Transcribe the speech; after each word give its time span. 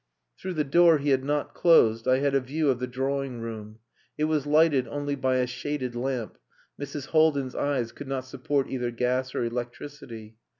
Through 0.35 0.55
the 0.55 0.63
door 0.63 0.97
he 0.97 1.09
had 1.11 1.23
not 1.23 1.53
closed 1.53 2.07
I 2.07 2.17
had 2.21 2.33
a 2.33 2.39
view 2.39 2.71
of 2.71 2.79
the 2.79 2.87
drawing 2.87 3.39
room. 3.39 3.77
It 4.17 4.23
was 4.23 4.47
lighted 4.47 4.87
only 4.87 5.13
by 5.13 5.35
a 5.35 5.45
shaded 5.45 5.95
lamp 5.95 6.39
Mrs. 6.81 7.09
Haldin's 7.09 7.53
eyes 7.53 7.91
could 7.91 8.07
not 8.07 8.25
support 8.25 8.67
either 8.67 8.89
gas 8.89 9.35
or 9.35 9.43
electricity. 9.45 10.37